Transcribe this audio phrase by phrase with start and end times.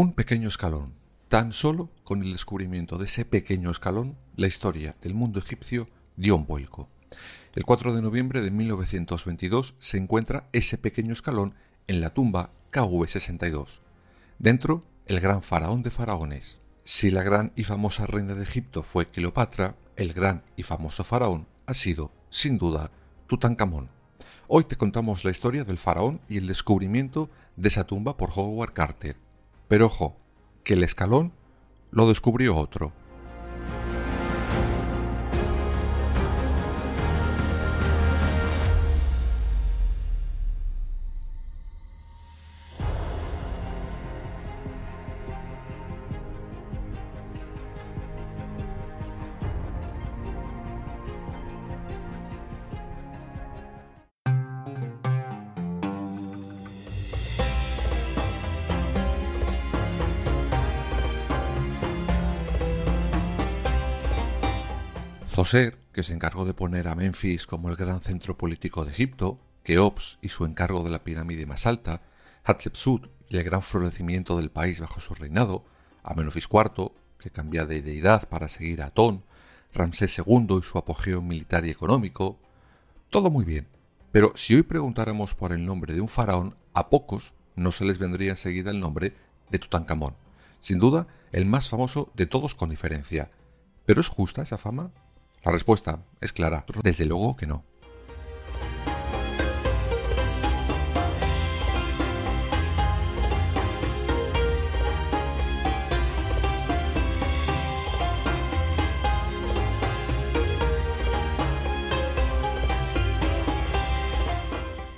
[0.00, 0.94] Un pequeño escalón.
[1.26, 6.36] Tan solo con el descubrimiento de ese pequeño escalón, la historia del mundo egipcio dio
[6.36, 6.88] un vuelco.
[7.52, 11.56] El 4 de noviembre de 1922 se encuentra ese pequeño escalón
[11.88, 13.80] en la tumba KV62.
[14.38, 16.60] Dentro, el gran faraón de faraones.
[16.84, 21.48] Si la gran y famosa reina de Egipto fue Cleopatra, el gran y famoso faraón
[21.66, 22.92] ha sido, sin duda,
[23.26, 23.90] Tutankamón.
[24.46, 28.74] Hoy te contamos la historia del faraón y el descubrimiento de esa tumba por Howard
[28.74, 29.16] Carter
[29.68, 30.16] pero ojo,
[30.64, 31.32] que el escalón
[31.90, 32.92] lo descubrió otro.
[65.38, 69.38] Zoser, que se encargó de poner a Memphis como el gran centro político de Egipto,
[69.62, 72.02] Keops y su encargo de la pirámide más alta,
[72.42, 75.64] Hatshepsut y el gran florecimiento del país bajo su reinado,
[76.02, 76.90] Amenofis IV,
[77.20, 79.22] que cambia de deidad para seguir a Atón,
[79.72, 82.40] Ramsés II y su apogeo militar y económico,
[83.08, 83.68] todo muy bien.
[84.10, 87.98] Pero si hoy preguntáramos por el nombre de un faraón, a pocos no se les
[87.98, 89.14] vendría enseguida el nombre
[89.50, 90.16] de Tutankamón.
[90.58, 93.30] Sin duda, el más famoso de todos con diferencia.
[93.86, 94.90] ¿Pero es justa esa fama?
[95.44, 96.64] La respuesta es clara.
[96.82, 97.64] Desde luego que no.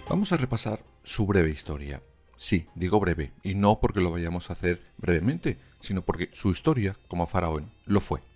[0.08, 2.02] Vamos a repasar su breve historia.
[2.34, 6.96] Sí, digo breve, y no porque lo vayamos a hacer brevemente, sino porque su historia
[7.06, 8.29] como faraón lo fue.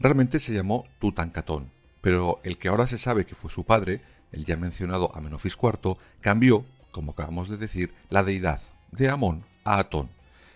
[0.00, 4.00] Realmente se llamó Tutankatón, pero el que ahora se sabe que fue su padre,
[4.30, 8.60] el ya mencionado Amenofis IV, cambió, como acabamos de decir, la deidad
[8.92, 10.08] de Amón a Atón.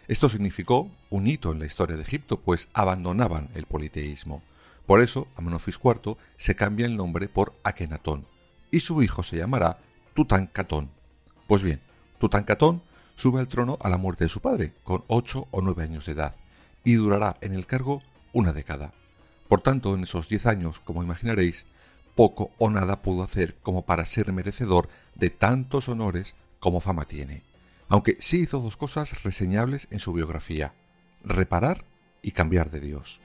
[0.07, 4.43] Esto significó un hito en la historia de Egipto, pues abandonaban el politeísmo.
[4.87, 8.29] Por eso, Amenofis IV se cambia el nombre por Akenatón,
[8.71, 9.79] y su hijo se llamará
[10.15, 10.91] Tutankatón.
[11.49, 11.81] Pues bien,
[12.19, 12.83] Tutankatón
[13.17, 16.13] sube al trono a la muerte de su padre, con 8 o 9 años de
[16.13, 16.37] edad,
[16.85, 18.93] y durará en el cargo una década.
[19.53, 21.67] Por tanto, en esos diez años, como imaginaréis,
[22.15, 27.43] poco o nada pudo hacer como para ser merecedor de tantos honores como fama tiene.
[27.87, 30.73] Aunque sí hizo dos cosas reseñables en su biografía,
[31.23, 31.85] reparar
[32.23, 33.21] y cambiar de Dios.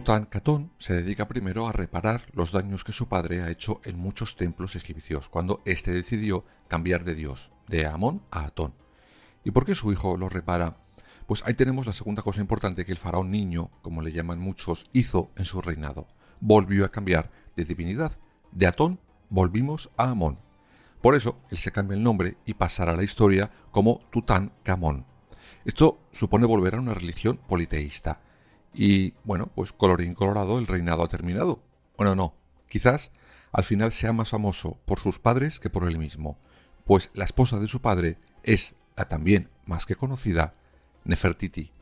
[0.00, 4.34] Tutankamón se dedica primero a reparar los daños que su padre ha hecho en muchos
[4.34, 8.72] templos egipcios cuando éste decidió cambiar de dios, de Amón a Atón.
[9.44, 10.78] ¿Y por qué su hijo lo repara?
[11.26, 14.86] Pues ahí tenemos la segunda cosa importante que el faraón niño, como le llaman muchos,
[14.94, 16.08] hizo en su reinado.
[16.40, 18.12] Volvió a cambiar de divinidad.
[18.52, 20.38] De Atón volvimos a Amón.
[21.02, 25.04] Por eso él se cambia el nombre y pasará a la historia como Tutankamón.
[25.66, 28.22] Esto supone volver a una religión politeísta
[28.74, 31.62] y bueno, pues colorín colorado, el reinado ha terminado.
[31.96, 32.34] Bueno, no,
[32.68, 33.12] quizás
[33.52, 36.38] al final sea más famoso por sus padres que por él mismo,
[36.84, 40.54] pues la esposa de su padre es la también más que conocida
[41.04, 41.72] Nefertiti.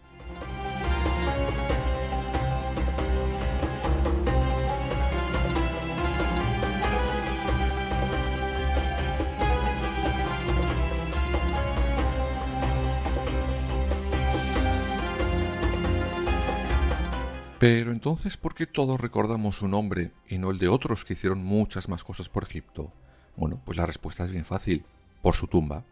[17.58, 21.42] Pero entonces, ¿por qué todos recordamos su nombre y no el de otros que hicieron
[21.42, 22.92] muchas más cosas por Egipto?
[23.36, 24.84] Bueno, pues la respuesta es bien fácil,
[25.22, 25.84] por su tumba.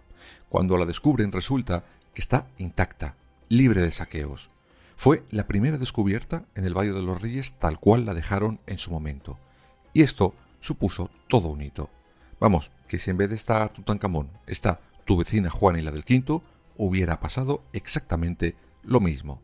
[0.49, 1.85] Cuando la descubren resulta
[2.15, 3.17] que está intacta,
[3.49, 4.51] libre de saqueos.
[4.95, 8.79] Fue la primera descubierta en el Valle de los Reyes tal cual la dejaron en
[8.79, 9.37] su momento.
[9.93, 11.91] Y esto supuso todo un hito.
[12.39, 16.05] Vamos, que si en vez de estar Tutankamón está tu vecina Juana y la del
[16.05, 16.43] Quinto,
[16.77, 18.55] hubiera pasado exactamente
[18.85, 19.41] lo mismo.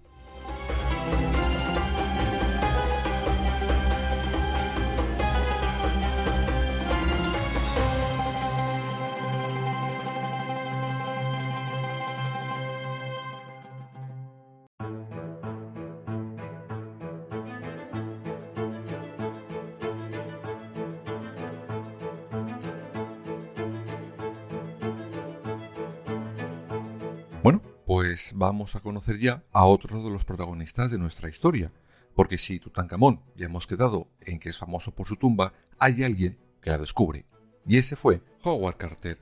[27.94, 31.70] Pues vamos a conocer ya a otro de los protagonistas de nuestra historia.
[32.14, 36.38] Porque si Tutankamón ya hemos quedado en que es famoso por su tumba, hay alguien
[36.62, 37.26] que la descubre.
[37.66, 39.18] Y ese fue Howard Carter.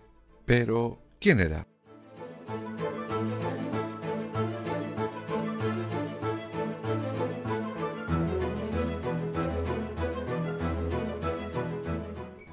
[0.47, 1.67] Pero, ¿quién era?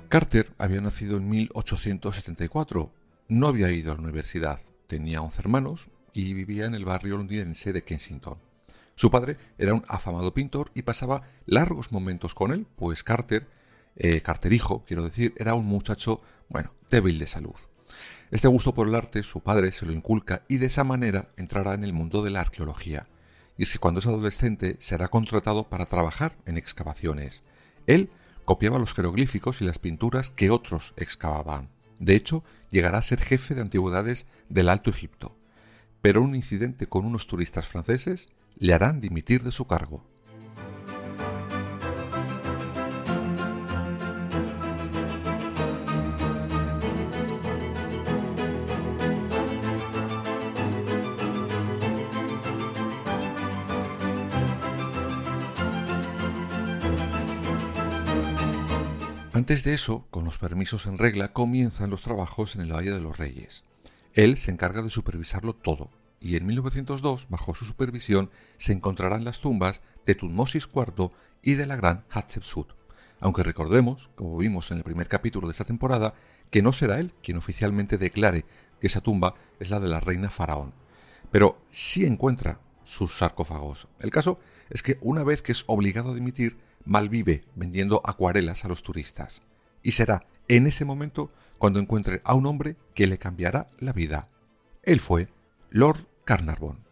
[0.10, 2.92] Carter había nacido en 1874.
[3.28, 7.72] No había ido a la universidad tenía 11 hermanos y vivía en el barrio londinense
[7.74, 8.40] de Kensington.
[8.96, 13.48] Su padre era un afamado pintor y pasaba largos momentos con él, pues Carter,
[13.96, 17.56] eh, Carter hijo, quiero decir, era un muchacho, bueno, débil de salud.
[18.32, 21.76] Este gusto por el arte su padre se lo inculca y de esa manera entrará
[21.76, 23.08] en el mundo de la arqueología.
[23.56, 27.44] Y es que cuando es adolescente será contratado para trabajar en excavaciones.
[27.86, 28.10] Él
[28.44, 31.70] copiaba los jeroglíficos y las pinturas que otros excavaban.
[32.00, 35.36] De hecho, llegará a ser jefe de antigüedades del Alto Egipto.
[36.02, 40.04] Pero un incidente con unos turistas franceses le harán dimitir de su cargo.
[59.48, 63.00] Antes de eso, con los permisos en regla, comienzan los trabajos en el Valle de
[63.00, 63.64] los Reyes.
[64.18, 69.40] Él se encarga de supervisarlo todo, y en 1902, bajo su supervisión, se encontrarán las
[69.40, 71.12] tumbas de Tutmosis IV
[71.44, 72.74] y de la gran Hatshepsut.
[73.20, 76.16] Aunque recordemos, como vimos en el primer capítulo de esta temporada,
[76.50, 78.46] que no será él quien oficialmente declare
[78.82, 80.74] que esa tumba es la de la reina faraón,
[81.30, 83.88] pero sí encuentra sus sarcófagos.
[84.00, 84.40] El caso
[84.72, 89.44] es que una vez que es obligado a dimitir, malvive vendiendo acuarelas a los turistas.
[89.84, 94.30] Y será en ese momento cuando encuentre a un hombre que le cambiará la vida.
[94.84, 95.30] Él fue
[95.70, 96.87] Lord Carnarvon.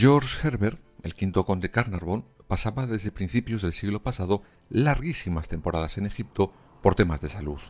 [0.00, 6.06] George Herbert, el quinto conde Carnarvon, pasaba desde principios del siglo pasado larguísimas temporadas en
[6.06, 7.60] Egipto por temas de salud.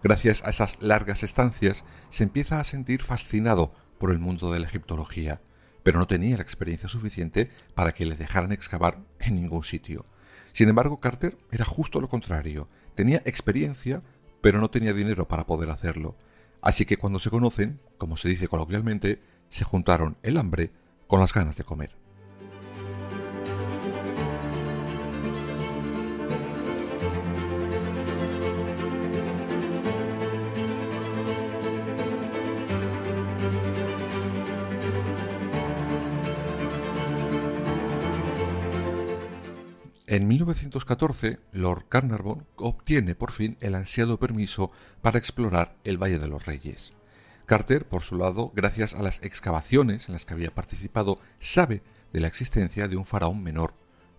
[0.00, 4.68] Gracias a esas largas estancias se empieza a sentir fascinado por el mundo de la
[4.68, 5.42] egiptología,
[5.82, 10.06] pero no tenía la experiencia suficiente para que le dejaran excavar en ningún sitio.
[10.52, 12.68] Sin embargo, Carter era justo lo contrario.
[12.94, 14.00] Tenía experiencia,
[14.42, 16.16] pero no tenía dinero para poder hacerlo.
[16.62, 20.70] Así que cuando se conocen, como se dice coloquialmente, se juntaron el hambre
[21.14, 21.94] con las ganas de comer.
[40.08, 46.26] En 1914, Lord Carnarvon obtiene por fin el ansiado permiso para explorar el Valle de
[46.26, 46.92] los Reyes.
[47.46, 51.82] Carter, por su lado, gracias a las excavaciones en las que había participado, sabe
[52.12, 53.74] de la existencia de un faraón menor,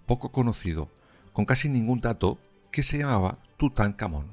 [0.05, 0.91] poco conocido,
[1.33, 2.37] con casi ningún dato,
[2.71, 4.27] que se llamaba Tutankamón,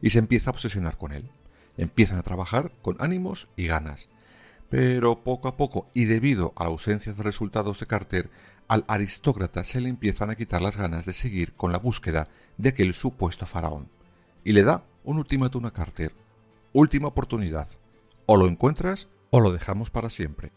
[0.00, 1.28] y se empieza a obsesionar con él.
[1.76, 4.08] Empiezan a trabajar con ánimos y ganas.
[4.68, 8.30] Pero poco a poco, y debido a la ausencia de resultados de Carter,
[8.68, 12.68] al aristócrata se le empiezan a quitar las ganas de seguir con la búsqueda de
[12.68, 13.88] aquel supuesto faraón.
[14.44, 16.14] Y le da un ultimátum a Carter.
[16.72, 17.66] Última oportunidad.
[18.32, 20.52] O lo encuentras o lo dejamos para siempre.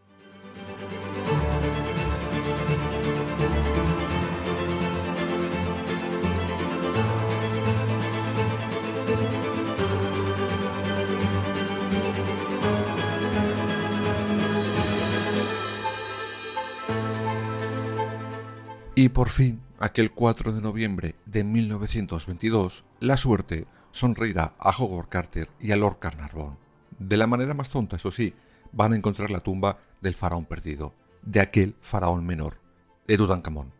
[18.93, 25.49] Y por fin, aquel 4 de noviembre de 1922, la suerte sonreirá a Howard Carter
[25.59, 26.62] y a Lord Carnarvon.
[27.03, 28.33] De la manera más tonta, eso sí,
[28.71, 32.59] van a encontrar la tumba del faraón perdido, de aquel faraón menor,
[33.07, 33.73] de Tutankamón.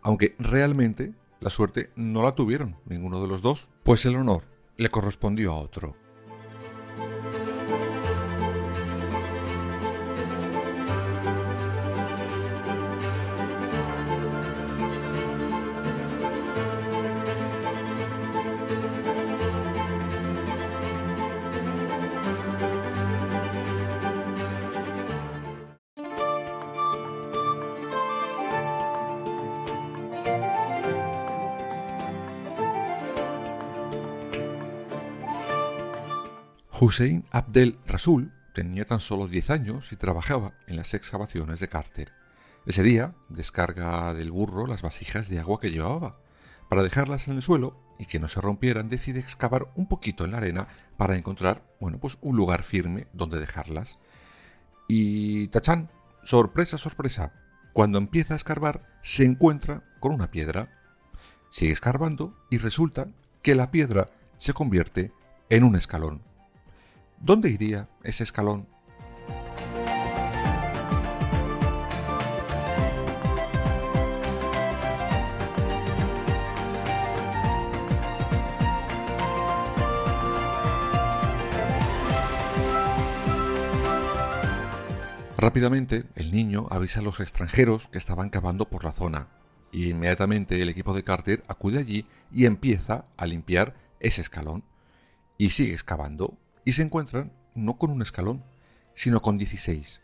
[0.00, 4.44] Aunque realmente la suerte no la tuvieron ninguno de los dos, pues el honor
[4.76, 5.96] le correspondió a otro.
[36.80, 42.12] Hussein Abdel Rasul tenía tan solo 10 años y trabajaba en las excavaciones de Carter.
[42.66, 46.18] Ese día descarga del burro las vasijas de agua que llevaba.
[46.68, 50.30] Para dejarlas en el suelo y que no se rompieran, decide excavar un poquito en
[50.30, 53.98] la arena para encontrar, bueno, pues un lugar firme donde dejarlas.
[54.88, 55.90] Y tachán,
[56.24, 57.32] sorpresa, sorpresa,
[57.72, 60.70] cuando empieza a escarbar se encuentra con una piedra.
[61.50, 63.08] Sigue escarbando y resulta
[63.42, 65.12] que la piedra se convierte
[65.50, 66.31] en un escalón.
[67.24, 68.66] ¿Dónde iría ese escalón?
[85.36, 89.28] Rápidamente, el niño avisa a los extranjeros que estaban cavando por la zona,
[89.70, 94.64] y inmediatamente el equipo de Carter acude allí y empieza a limpiar ese escalón.
[95.38, 98.44] Y sigue excavando, y se encuentran no con un escalón,
[98.94, 100.00] sino con 16.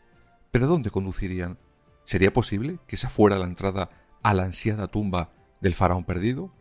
[0.51, 1.57] ¿Pero dónde conducirían?
[2.05, 3.89] ¿Sería posible que esa fuera la entrada
[4.23, 6.53] a la ansiada tumba del faraón perdido?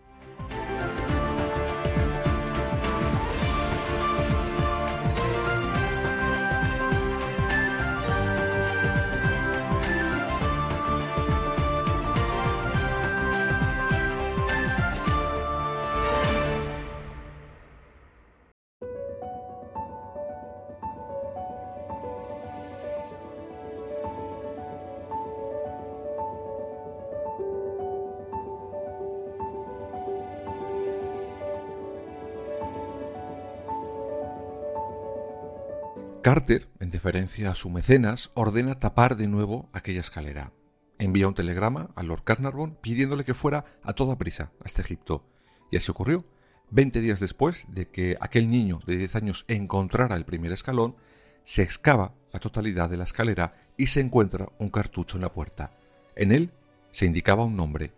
[36.29, 40.53] Carter, en deferencia a su mecenas, ordena tapar de nuevo aquella escalera.
[40.99, 45.25] Envía un telegrama a Lord Carnarvon pidiéndole que fuera a toda prisa hasta Egipto.
[45.71, 46.27] Y así ocurrió.
[46.69, 50.97] Veinte días después de que aquel niño de 10 años encontrara el primer escalón,
[51.45, 55.73] se excava la totalidad de la escalera y se encuentra un cartucho en la puerta.
[56.15, 56.53] En él
[56.93, 57.95] se indicaba un nombre,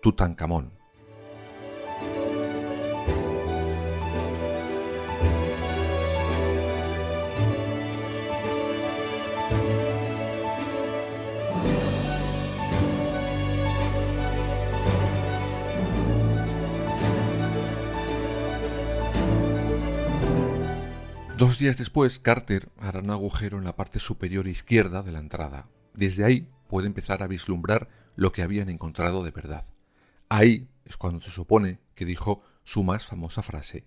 [0.00, 0.77] Tutankamón.
[21.38, 25.68] Dos días después, Carter hará un agujero en la parte superior izquierda de la entrada.
[25.94, 29.64] Desde ahí puede empezar a vislumbrar lo que habían encontrado de verdad.
[30.28, 33.84] Ahí es cuando se supone que dijo su más famosa frase.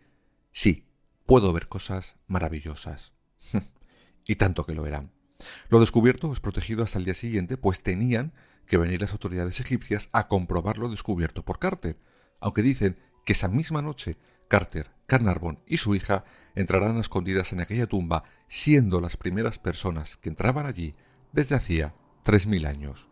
[0.54, 0.88] Sí,
[1.26, 3.12] puedo ver cosas maravillosas.
[4.26, 5.12] y tanto que lo eran.
[5.68, 8.32] Lo descubierto es protegido hasta el día siguiente, pues tenían
[8.66, 12.00] que venir las autoridades egipcias a comprobar lo descubierto por Carter,
[12.40, 14.16] aunque dicen que esa misma noche
[14.52, 20.28] Carter, Carnarvon y su hija entrarán escondidas en aquella tumba, siendo las primeras personas que
[20.28, 20.94] entraban allí
[21.32, 23.08] desde hacía tres mil años.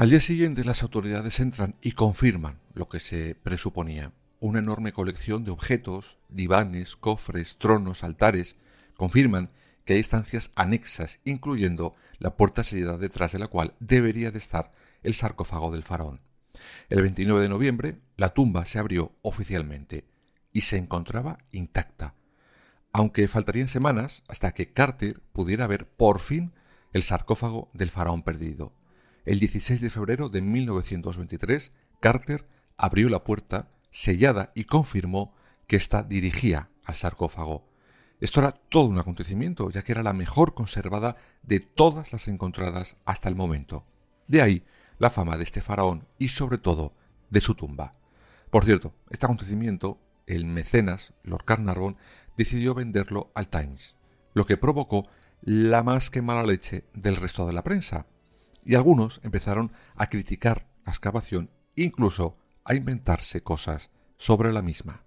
[0.00, 4.14] Al día siguiente las autoridades entran y confirman lo que se presuponía.
[4.40, 8.56] Una enorme colección de objetos, divanes, cofres, tronos, altares,
[8.96, 9.50] confirman
[9.84, 14.72] que hay estancias anexas, incluyendo la puerta sellada detrás de la cual debería de estar
[15.02, 16.22] el sarcófago del faraón.
[16.88, 20.06] El 29 de noviembre la tumba se abrió oficialmente
[20.50, 22.14] y se encontraba intacta,
[22.94, 26.54] aunque faltarían semanas hasta que Carter pudiera ver por fin
[26.94, 28.79] el sarcófago del faraón perdido.
[29.30, 35.36] El 16 de febrero de 1923, Carter abrió la puerta sellada y confirmó
[35.68, 37.64] que ésta dirigía al sarcófago.
[38.18, 42.96] Esto era todo un acontecimiento, ya que era la mejor conservada de todas las encontradas
[43.04, 43.84] hasta el momento.
[44.26, 44.64] De ahí
[44.98, 46.92] la fama de este faraón y sobre todo
[47.30, 47.94] de su tumba.
[48.50, 51.96] Por cierto, este acontecimiento, el mecenas Lord Carnarvon
[52.36, 53.94] decidió venderlo al Times,
[54.34, 55.06] lo que provocó
[55.40, 58.06] la más que mala leche del resto de la prensa,
[58.64, 65.04] y algunos empezaron a criticar la excavación, incluso a inventarse cosas sobre la misma.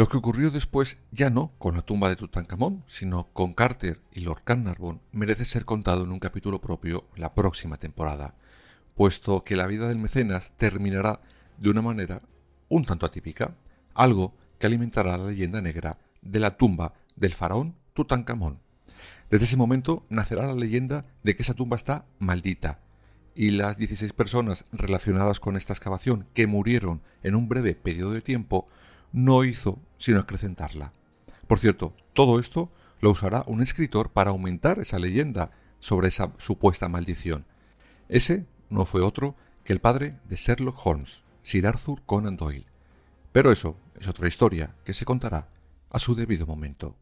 [0.00, 4.20] Lo que ocurrió después ya no con la tumba de Tutankamón, sino con Carter y
[4.20, 8.34] Lord Carnarvon merece ser contado en un capítulo propio la próxima temporada,
[8.94, 11.20] puesto que la vida del mecenas terminará
[11.58, 12.22] de una manera
[12.70, 13.54] un tanto atípica,
[13.92, 18.58] algo que alimentará la leyenda negra de la tumba del faraón Tutankamón.
[19.28, 22.80] Desde ese momento nacerá la leyenda de que esa tumba está maldita,
[23.34, 28.22] y las 16 personas relacionadas con esta excavación que murieron en un breve periodo de
[28.22, 28.66] tiempo
[29.12, 30.92] no hizo sino acrecentarla.
[31.46, 36.88] Por cierto, todo esto lo usará un escritor para aumentar esa leyenda sobre esa supuesta
[36.88, 37.46] maldición.
[38.08, 42.66] Ese no fue otro que el padre de Sherlock Holmes, Sir Arthur Conan Doyle.
[43.32, 45.48] Pero eso es otra historia que se contará
[45.90, 46.96] a su debido momento.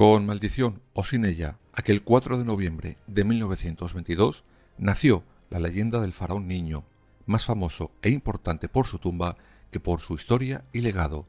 [0.00, 4.44] Con maldición o sin ella, aquel 4 de noviembre de 1922
[4.78, 6.84] nació la leyenda del faraón niño,
[7.26, 9.36] más famoso e importante por su tumba
[9.70, 11.26] que por su historia y legado.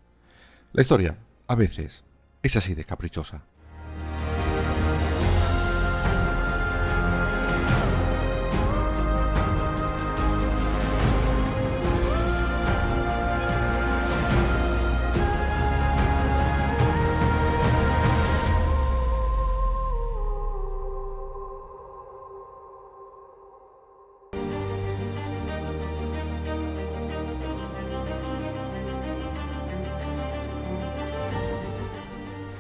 [0.72, 2.06] La historia, a veces,
[2.44, 3.44] es así de caprichosa.